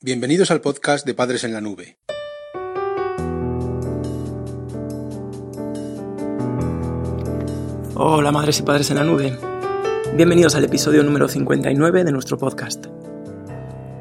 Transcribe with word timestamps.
Bienvenidos 0.00 0.52
al 0.52 0.60
podcast 0.60 1.04
de 1.04 1.12
Padres 1.12 1.42
en 1.42 1.52
la 1.52 1.60
Nube. 1.60 1.98
Hola 7.96 8.30
madres 8.30 8.60
y 8.60 8.62
padres 8.62 8.90
en 8.90 8.96
la 8.98 9.02
nube. 9.02 9.36
Bienvenidos 10.14 10.54
al 10.54 10.64
episodio 10.64 11.02
número 11.02 11.26
59 11.26 12.04
de 12.04 12.12
nuestro 12.12 12.38
podcast. 12.38 12.86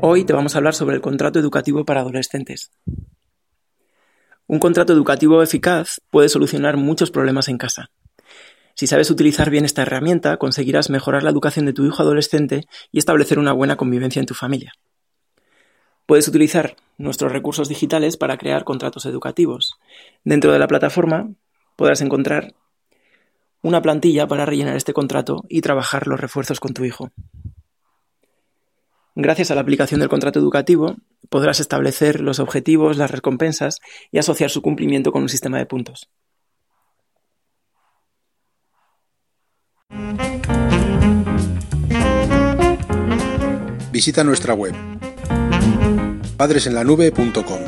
Hoy 0.01 0.23
te 0.23 0.33
vamos 0.33 0.53
a 0.53 0.59
hablar 0.59 0.75
sobre 0.75 0.95
el 0.95 1.01
contrato 1.01 1.39
educativo 1.39 1.83
para 1.83 2.01
adolescentes. 2.01 2.71
Un 4.45 4.59
contrato 4.59 4.93
educativo 4.93 5.41
eficaz 5.41 5.99
puede 6.11 6.29
solucionar 6.29 6.77
muchos 6.77 7.09
problemas 7.09 7.47
en 7.47 7.57
casa. 7.57 7.89
Si 8.75 8.85
sabes 8.85 9.09
utilizar 9.09 9.49
bien 9.49 9.65
esta 9.65 9.81
herramienta, 9.81 10.37
conseguirás 10.37 10.91
mejorar 10.91 11.23
la 11.23 11.31
educación 11.31 11.65
de 11.65 11.73
tu 11.73 11.83
hijo 11.87 12.03
adolescente 12.03 12.65
y 12.91 12.99
establecer 12.99 13.39
una 13.39 13.51
buena 13.51 13.77
convivencia 13.77 14.19
en 14.19 14.27
tu 14.27 14.35
familia. 14.35 14.73
Puedes 16.07 16.29
utilizar 16.29 16.77
nuestros 16.97 17.33
recursos 17.33 17.67
digitales 17.67 18.15
para 18.15 18.37
crear 18.37 18.63
contratos 18.63 19.05
educativos. 19.05 19.77
Dentro 20.23 20.53
de 20.53 20.57
la 20.57 20.69
plataforma 20.69 21.29
podrás 21.75 21.99
encontrar 21.99 22.55
una 23.61 23.81
plantilla 23.81 24.25
para 24.25 24.45
rellenar 24.45 24.77
este 24.77 24.93
contrato 24.93 25.43
y 25.49 25.59
trabajar 25.59 26.07
los 26.07 26.17
refuerzos 26.17 26.61
con 26.61 26.73
tu 26.73 26.85
hijo. 26.85 27.11
Gracias 29.15 29.51
a 29.51 29.55
la 29.55 29.61
aplicación 29.61 29.99
del 29.99 30.07
contrato 30.07 30.39
educativo 30.39 30.95
podrás 31.29 31.59
establecer 31.59 32.21
los 32.21 32.39
objetivos, 32.39 32.95
las 32.95 33.11
recompensas 33.11 33.81
y 34.09 34.19
asociar 34.19 34.49
su 34.49 34.61
cumplimiento 34.61 35.11
con 35.11 35.23
un 35.23 35.29
sistema 35.29 35.57
de 35.57 35.65
puntos. 35.65 36.09
Visita 43.91 44.23
nuestra 44.23 44.53
web 44.53 44.73
padresenlanube.com. 46.37 47.59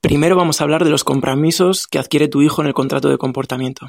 Primero 0.00 0.36
vamos 0.36 0.60
a 0.60 0.64
hablar 0.64 0.84
de 0.84 0.90
los 0.90 1.04
compromisos 1.04 1.86
que 1.86 1.98
adquiere 1.98 2.28
tu 2.28 2.42
hijo 2.42 2.60
en 2.60 2.68
el 2.68 2.74
contrato 2.74 3.08
de 3.08 3.16
comportamiento. 3.16 3.88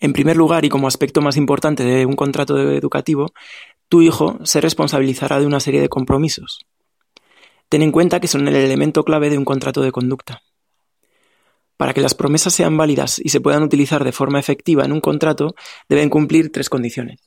En 0.00 0.12
primer 0.12 0.36
lugar, 0.36 0.64
y 0.64 0.68
como 0.68 0.88
aspecto 0.88 1.20
más 1.20 1.36
importante 1.36 1.84
de 1.84 2.06
un 2.06 2.14
contrato 2.14 2.56
educativo, 2.56 3.32
tu 3.88 4.00
hijo 4.00 4.38
se 4.44 4.60
responsabilizará 4.60 5.40
de 5.40 5.46
una 5.46 5.60
serie 5.60 5.80
de 5.80 5.88
compromisos. 5.88 6.66
Ten 7.68 7.82
en 7.82 7.92
cuenta 7.92 8.20
que 8.20 8.28
son 8.28 8.48
el 8.48 8.56
elemento 8.56 9.04
clave 9.04 9.28
de 9.28 9.36
un 9.36 9.44
contrato 9.44 9.82
de 9.82 9.92
conducta. 9.92 10.40
Para 11.78 11.94
que 11.94 12.02
las 12.02 12.14
promesas 12.14 12.52
sean 12.52 12.76
válidas 12.76 13.18
y 13.18 13.30
se 13.30 13.40
puedan 13.40 13.62
utilizar 13.62 14.04
de 14.04 14.12
forma 14.12 14.38
efectiva 14.38 14.84
en 14.84 14.92
un 14.92 15.00
contrato, 15.00 15.54
deben 15.88 16.10
cumplir 16.10 16.52
tres 16.52 16.68
condiciones. 16.68 17.20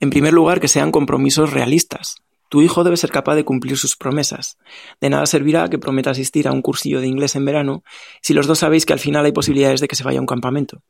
En 0.00 0.10
primer 0.10 0.32
lugar, 0.32 0.58
que 0.58 0.68
sean 0.68 0.90
compromisos 0.90 1.52
realistas. 1.52 2.16
Tu 2.48 2.62
hijo 2.62 2.82
debe 2.84 2.96
ser 2.96 3.10
capaz 3.10 3.34
de 3.34 3.44
cumplir 3.44 3.76
sus 3.76 3.96
promesas. 3.96 4.56
De 5.02 5.10
nada 5.10 5.26
servirá 5.26 5.68
que 5.68 5.78
prometa 5.78 6.10
asistir 6.10 6.48
a 6.48 6.52
un 6.52 6.62
cursillo 6.62 7.00
de 7.00 7.06
inglés 7.06 7.36
en 7.36 7.44
verano 7.44 7.84
si 8.22 8.32
los 8.32 8.46
dos 8.46 8.60
sabéis 8.60 8.86
que 8.86 8.94
al 8.94 8.98
final 8.98 9.24
hay 9.26 9.32
posibilidades 9.32 9.80
de 9.80 9.88
que 9.88 9.96
se 9.96 10.04
vaya 10.04 10.18
a 10.18 10.22
un 10.22 10.26
campamento. 10.26 10.82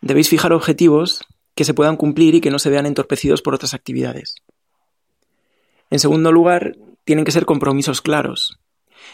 Debéis 0.00 0.28
fijar 0.28 0.52
objetivos 0.52 1.24
que 1.54 1.64
se 1.64 1.72
puedan 1.72 1.96
cumplir 1.96 2.34
y 2.34 2.40
que 2.40 2.50
no 2.50 2.58
se 2.58 2.68
vean 2.68 2.84
entorpecidos 2.86 3.42
por 3.42 3.54
otras 3.54 3.74
actividades. 3.74 4.34
En 5.88 6.00
segundo 6.00 6.32
lugar, 6.32 6.76
tienen 7.04 7.24
que 7.24 7.32
ser 7.32 7.46
compromisos 7.46 8.02
claros. 8.02 8.58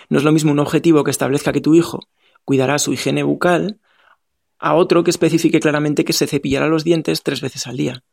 No 0.08 0.18
es 0.18 0.24
lo 0.24 0.32
mismo 0.32 0.52
un 0.52 0.58
objetivo 0.58 1.04
que 1.04 1.10
establezca 1.10 1.52
que 1.52 1.60
tu 1.60 1.74
hijo 1.74 2.08
cuidará 2.44 2.78
su 2.78 2.92
higiene 2.92 3.22
bucal 3.22 3.80
a 4.58 4.74
otro 4.74 5.02
que 5.04 5.10
especifique 5.10 5.60
claramente 5.60 6.04
que 6.04 6.12
se 6.12 6.26
cepillará 6.26 6.68
los 6.68 6.84
dientes 6.84 7.22
tres 7.22 7.40
veces 7.40 7.66
al 7.66 7.76
día. 7.76 8.04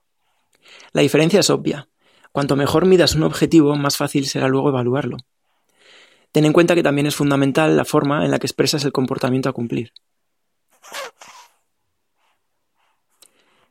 La 0.93 1.01
diferencia 1.01 1.39
es 1.39 1.49
obvia. 1.49 1.89
Cuanto 2.31 2.55
mejor 2.55 2.85
midas 2.85 3.15
un 3.15 3.23
objetivo, 3.23 3.75
más 3.75 3.97
fácil 3.97 4.25
será 4.25 4.47
luego 4.47 4.69
evaluarlo. 4.69 5.17
Ten 6.31 6.45
en 6.45 6.53
cuenta 6.53 6.75
que 6.75 6.83
también 6.83 7.07
es 7.07 7.15
fundamental 7.15 7.75
la 7.75 7.85
forma 7.85 8.23
en 8.23 8.31
la 8.31 8.39
que 8.39 8.47
expresas 8.47 8.85
el 8.85 8.91
comportamiento 8.91 9.49
a 9.49 9.53
cumplir. 9.53 9.91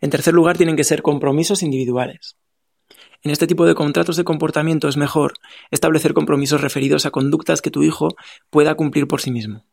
En 0.00 0.10
tercer 0.10 0.34
lugar, 0.34 0.56
tienen 0.56 0.76
que 0.76 0.84
ser 0.84 1.02
compromisos 1.02 1.62
individuales. 1.62 2.36
En 3.22 3.32
este 3.32 3.46
tipo 3.46 3.66
de 3.66 3.74
contratos 3.74 4.16
de 4.16 4.24
comportamiento 4.24 4.88
es 4.88 4.96
mejor 4.96 5.34
establecer 5.70 6.14
compromisos 6.14 6.60
referidos 6.60 7.04
a 7.04 7.10
conductas 7.10 7.60
que 7.60 7.70
tu 7.70 7.82
hijo 7.82 8.08
pueda 8.50 8.74
cumplir 8.74 9.08
por 9.08 9.20
sí 9.20 9.30
mismo. 9.30 9.64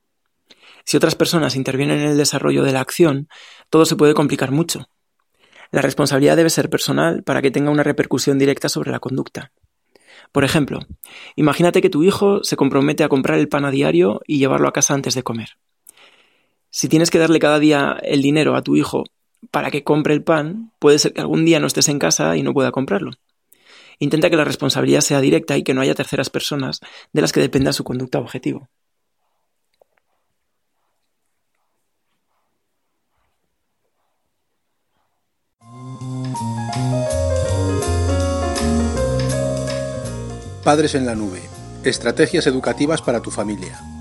Si 0.84 0.98
otras 0.98 1.16
personas 1.16 1.56
intervienen 1.56 2.00
en 2.00 2.10
el 2.10 2.18
desarrollo 2.18 2.64
de 2.64 2.72
la 2.72 2.80
acción, 2.80 3.28
todo 3.70 3.86
se 3.86 3.96
puede 3.96 4.14
complicar 4.14 4.52
mucho. 4.52 4.88
La 5.72 5.82
responsabilidad 5.82 6.38
debe 6.38 6.50
ser 6.50 6.70
personal 6.70 7.24
para 7.24 7.42
que 7.42 7.52
tenga 7.52 7.72
una 7.72 7.84
repercusión 7.84 8.40
directa 8.40 8.70
sobre 8.70 8.92
la 8.92 9.00
conducta. 9.00 9.52
Por 10.32 10.44
ejemplo, 10.44 10.80
imagínate 11.36 11.82
que 11.82 11.90
tu 11.90 12.04
hijo 12.04 12.44
se 12.44 12.56
compromete 12.56 13.04
a 13.04 13.10
comprar 13.10 13.40
el 13.40 13.48
pan 13.48 13.66
a 13.66 13.72
diario 13.72 14.22
y 14.28 14.38
llevarlo 14.38 14.68
a 14.68 14.74
casa 14.74 14.94
antes 14.94 15.16
de 15.16 15.24
comer. 15.24 15.58
Si 16.70 16.90
tienes 16.90 17.10
que 17.10 17.20
darle 17.20 17.40
cada 17.40 17.60
día 17.60 17.98
el 18.02 18.22
dinero 18.22 18.56
a 18.56 18.62
tu 18.62 18.76
hijo 18.76 19.04
para 19.52 19.72
que 19.72 19.84
compre 19.84 20.14
el 20.14 20.24
pan, 20.24 20.72
puede 20.80 21.00
ser 21.00 21.14
que 21.14 21.22
algún 21.22 21.46
día 21.46 21.60
no 21.60 21.68
estés 21.68 21.90
en 21.90 22.00
casa 22.00 22.36
y 22.38 22.44
no 22.44 22.54
pueda 22.54 22.72
comprarlo. 22.72 23.12
Intenta 24.00 24.30
que 24.30 24.38
la 24.38 24.44
responsabilidad 24.44 25.02
sea 25.02 25.22
directa 25.22 25.58
y 25.58 25.64
que 25.64 25.74
no 25.74 25.82
haya 25.82 25.96
terceras 25.96 26.30
personas 26.30 26.82
de 27.14 27.22
las 27.22 27.32
que 27.32 27.40
dependa 27.40 27.74
su 27.74 27.84
conducta 27.84 28.20
objetivo. 28.20 28.70
Padres 40.64 40.96
en 40.96 41.06
la 41.06 41.14
Nube. 41.14 41.42
Estrategias 41.84 42.48
educativas 42.48 43.00
para 43.00 43.22
tu 43.22 43.30
familia. 43.30 43.95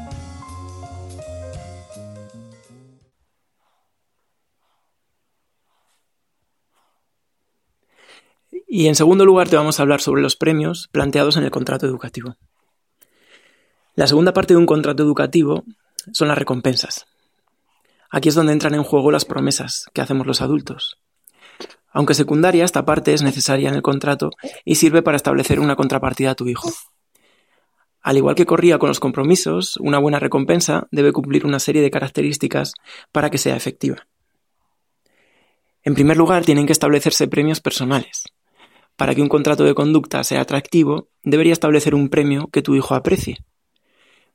Y 8.76 8.88
en 8.88 8.96
segundo 8.96 9.24
lugar 9.24 9.48
te 9.48 9.54
vamos 9.54 9.78
a 9.78 9.84
hablar 9.84 10.00
sobre 10.00 10.20
los 10.20 10.34
premios 10.34 10.88
planteados 10.90 11.36
en 11.36 11.44
el 11.44 11.52
contrato 11.52 11.86
educativo. 11.86 12.34
La 13.94 14.08
segunda 14.08 14.32
parte 14.32 14.52
de 14.52 14.58
un 14.58 14.66
contrato 14.66 15.00
educativo 15.00 15.62
son 16.10 16.26
las 16.26 16.36
recompensas. 16.36 17.06
Aquí 18.10 18.30
es 18.30 18.34
donde 18.34 18.52
entran 18.52 18.74
en 18.74 18.82
juego 18.82 19.12
las 19.12 19.26
promesas 19.26 19.86
que 19.92 20.00
hacemos 20.00 20.26
los 20.26 20.42
adultos. 20.42 20.98
Aunque 21.92 22.14
secundaria, 22.14 22.64
esta 22.64 22.84
parte 22.84 23.14
es 23.14 23.22
necesaria 23.22 23.68
en 23.68 23.76
el 23.76 23.82
contrato 23.82 24.30
y 24.64 24.74
sirve 24.74 25.02
para 25.02 25.18
establecer 25.18 25.60
una 25.60 25.76
contrapartida 25.76 26.32
a 26.32 26.34
tu 26.34 26.48
hijo. 26.48 26.68
Al 28.02 28.16
igual 28.16 28.34
que 28.34 28.44
corría 28.44 28.80
con 28.80 28.88
los 28.88 28.98
compromisos, 28.98 29.76
una 29.76 30.00
buena 30.00 30.18
recompensa 30.18 30.88
debe 30.90 31.12
cumplir 31.12 31.46
una 31.46 31.60
serie 31.60 31.80
de 31.80 31.92
características 31.92 32.74
para 33.12 33.30
que 33.30 33.38
sea 33.38 33.54
efectiva. 33.54 34.08
En 35.84 35.94
primer 35.94 36.16
lugar, 36.16 36.44
tienen 36.44 36.66
que 36.66 36.72
establecerse 36.72 37.28
premios 37.28 37.60
personales. 37.60 38.24
Para 38.96 39.14
que 39.14 39.22
un 39.22 39.28
contrato 39.28 39.64
de 39.64 39.74
conducta 39.74 40.22
sea 40.24 40.40
atractivo, 40.40 41.08
debería 41.22 41.52
establecer 41.52 41.94
un 41.94 42.08
premio 42.08 42.48
que 42.48 42.62
tu 42.62 42.76
hijo 42.76 42.94
aprecie. 42.94 43.38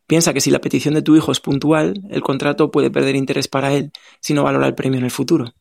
Piensa 0.06 0.34
que 0.34 0.42
si 0.42 0.52
la 0.52 0.59
petición 0.59 0.96
de 0.96 1.02
tu 1.02 1.16
hijo 1.16 1.31
es 1.31 1.40
puntual, 1.40 2.02
el 2.09 2.22
contrato 2.22 2.72
puede 2.72 2.90
perder 2.90 3.16
interés 3.16 3.47
para 3.47 3.74
él 3.74 3.92
si 4.20 4.34
no 4.34 4.44
valora 4.44 4.68
el 4.68 4.75
premio 4.75 4.97
en 4.97 5.06
el 5.06 5.12
futuro. 5.12 5.53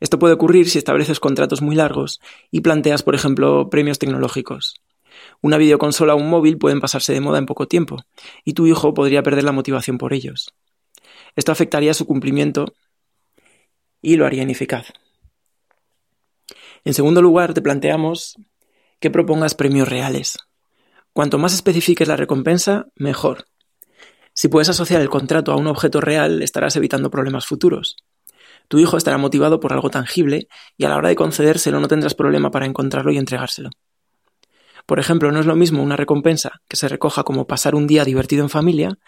Esto 0.00 0.18
puede 0.18 0.34
ocurrir 0.34 0.68
si 0.68 0.78
estableces 0.78 1.20
contratos 1.20 1.62
muy 1.62 1.76
largos 1.76 2.20
y 2.50 2.60
planteas, 2.60 3.04
por 3.04 3.14
ejemplo, 3.14 3.70
premios 3.70 4.00
tecnológicos. 4.00 4.82
Una 5.40 5.58
videoconsola 5.58 6.14
o 6.14 6.18
un 6.18 6.28
móvil 6.28 6.58
pueden 6.58 6.80
pasarse 6.80 7.12
de 7.12 7.20
moda 7.20 7.38
en 7.38 7.46
poco 7.46 7.68
tiempo, 7.68 8.04
y 8.44 8.54
tu 8.54 8.66
hijo 8.66 8.94
podría 8.94 9.22
perder 9.22 9.44
la 9.44 9.52
motivación 9.52 9.98
por 9.98 10.12
ellos. 10.12 10.54
Esto 11.36 11.52
afectaría 11.52 11.94
su 11.94 12.04
cumplimiento 12.04 12.74
y 14.00 14.16
lo 14.16 14.26
haría 14.26 14.42
ineficaz. 14.42 14.92
En 16.84 16.94
segundo 16.94 17.22
lugar, 17.22 17.54
te 17.54 17.62
planteamos 17.62 18.36
que 19.00 19.10
propongas 19.10 19.54
premios 19.54 19.88
reales. 19.88 20.38
Cuanto 21.12 21.38
más 21.38 21.54
especifiques 21.54 22.08
la 22.08 22.16
recompensa, 22.16 22.86
mejor. 22.96 23.44
Si 24.34 24.48
puedes 24.48 24.68
asociar 24.68 25.00
el 25.00 25.10
contrato 25.10 25.52
a 25.52 25.56
un 25.56 25.66
objeto 25.66 26.00
real, 26.00 26.42
estarás 26.42 26.74
evitando 26.76 27.10
problemas 27.10 27.46
futuros. 27.46 27.96
Tu 28.68 28.78
hijo 28.78 28.96
estará 28.96 29.18
motivado 29.18 29.60
por 29.60 29.72
algo 29.72 29.90
tangible 29.90 30.48
y 30.76 30.84
a 30.84 30.88
la 30.88 30.96
hora 30.96 31.10
de 31.10 31.16
concedérselo 31.16 31.78
no 31.80 31.88
tendrás 31.88 32.14
problema 32.14 32.50
para 32.50 32.66
encontrarlo 32.66 33.12
y 33.12 33.18
entregárselo. 33.18 33.70
Por 34.86 34.98
ejemplo, 34.98 35.30
no 35.30 35.40
es 35.40 35.46
lo 35.46 35.54
mismo 35.54 35.82
una 35.82 35.96
recompensa 35.96 36.62
que 36.68 36.76
se 36.76 36.88
recoja 36.88 37.22
como 37.22 37.46
pasar 37.46 37.74
un 37.74 37.86
día 37.86 38.04
divertido 38.04 38.42
en 38.42 38.50
familia 38.50 38.98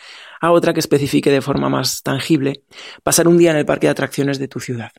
a 0.41 0.53
otra 0.53 0.73
que 0.73 0.81
especifique 0.81 1.31
de 1.31 1.41
forma 1.41 1.69
más 1.69 2.03
tangible 2.03 2.63
pasar 3.03 3.27
un 3.27 3.39
día 3.39 3.51
en 3.51 3.57
el 3.57 3.67
parque 3.67 3.87
de 3.87 3.93
atracciones 3.93 4.39
de 4.39 4.49
tu 4.49 4.61
ciudad. 4.61 4.91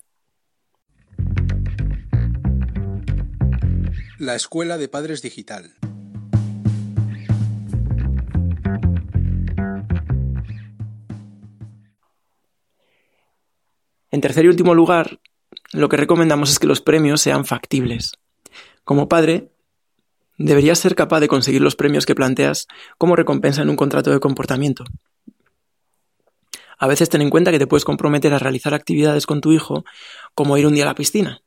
La 4.18 4.34
Escuela 4.34 4.78
de 4.78 4.88
Padres 4.88 5.22
Digital. 5.22 5.76
En 14.10 14.22
tercer 14.22 14.46
y 14.46 14.48
último 14.48 14.74
lugar, 14.74 15.20
lo 15.74 15.90
que 15.90 15.98
recomendamos 15.98 16.50
es 16.50 16.60
que 16.60 16.68
los 16.68 16.80
premios 16.80 17.20
sean 17.20 17.44
factibles. 17.44 18.14
Como 18.86 19.10
padre, 19.10 19.52
deberías 20.38 20.80
ser 20.80 20.96
capaz 20.96 21.20
de 21.20 21.28
conseguir 21.28 21.62
los 21.62 21.76
premios 21.76 22.06
que 22.06 22.16
planteas 22.16 22.68
como 22.98 23.18
recompensa 23.18 23.64
en 23.64 23.70
un 23.70 23.76
contrato 23.76 24.12
de 24.12 24.22
comportamiento. 24.22 24.86
A 26.78 26.88
veces 26.88 27.10
ten 27.10 27.22
en 27.22 27.30
cuenta 27.30 27.52
que 27.52 27.60
te 27.60 27.68
puedes 27.68 27.84
comprometer 27.84 28.34
a 28.34 28.40
realizar 28.40 28.74
actividades 28.74 29.26
con 29.26 29.42
tu 29.42 29.52
hijo, 29.52 29.84
como 30.36 30.58
ir 30.58 30.68
un 30.68 30.76
día 30.76 30.86
a 30.86 30.88
la 30.88 30.96
piscina. 30.96 31.42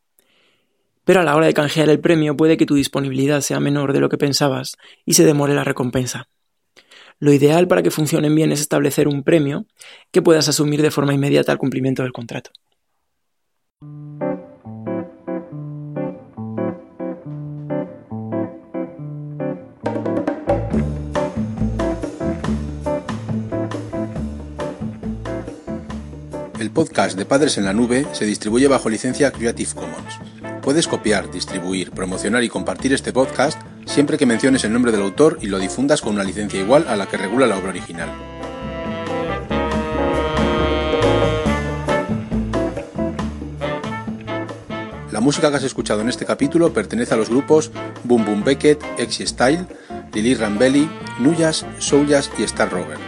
Pero 1.08 1.22
a 1.22 1.25
la 1.25 1.34
hora 1.34 1.46
de 1.46 1.55
canjear 1.55 1.88
el 1.88 2.00
premio 2.00 2.37
puede 2.37 2.58
que 2.58 2.66
tu 2.66 2.75
disponibilidad 2.75 3.40
sea 3.40 3.60
menor 3.60 3.94
de 3.94 4.00
lo 4.00 4.10
que 4.10 4.19
pensabas 4.19 4.76
y 5.06 5.14
se 5.14 5.25
demore 5.25 5.55
la 5.55 5.64
recompensa. 5.64 6.28
Lo 7.19 7.32
ideal 7.32 7.66
para 7.66 7.82
que 7.82 7.90
funcionen 7.90 8.34
bien 8.34 8.52
es 8.52 8.60
establecer 8.60 9.08
un 9.08 9.22
premio 9.22 9.64
que 10.10 10.20
puedas 10.20 10.49
asumir 10.50 10.82
de 10.82 10.90
forma 10.90 11.14
inmediata 11.14 11.50
al 11.50 11.56
cumplimiento 11.56 12.02
del 12.02 12.12
contrato. 12.12 12.50
El 26.60 26.70
podcast 26.70 27.16
de 27.16 27.25
Padres 27.25 27.56
en 27.56 27.64
la 27.64 27.72
Nube 27.72 28.06
se 28.12 28.26
distribuye 28.26 28.69
bajo 28.69 28.90
licencia 28.90 29.32
Creative 29.32 29.70
Commons. 29.75 30.27
Puedes 30.69 30.87
copiar, 30.87 31.31
distribuir, 31.31 31.93
promocionar 31.93 32.44
y 32.44 32.50
compartir 32.50 32.93
este 32.93 33.11
podcast 33.11 33.59
siempre 33.87 34.19
que 34.19 34.26
menciones 34.26 34.65
el 34.65 34.73
nombre 34.75 34.93
del 34.93 35.00
autor 35.00 35.38
y 35.41 35.47
lo 35.47 35.59
difundas 35.59 36.03
con 36.03 36.12
una 36.12 36.25
licencia 36.25 36.61
igual 36.61 36.85
a 36.88 36.94
la 36.94 37.06
que 37.06 37.17
regula 37.17 37.47
la 37.47 37.56
obra 37.56 37.70
original. 37.70 38.11
La 45.11 45.20
música 45.20 45.49
que 45.49 45.56
has 45.56 45.65
escuchado 45.65 46.03
en 46.03 46.11
este 46.11 46.26
capítulo 46.26 46.70
pertenece 46.75 47.15
a 47.15 47.17
los 47.17 47.31
grupos 47.31 47.70
Boom 48.05 48.26
Boom 48.26 48.44
Beckett, 48.44 48.85
Exy 48.99 49.26
Style, 49.26 49.65
Lily 50.12 50.35
Rambelli, 50.35 50.87
Nuyas, 51.19 51.65
Souljas 51.79 52.31
y 52.38 52.43
Star 52.43 52.70
Rover. 52.70 53.07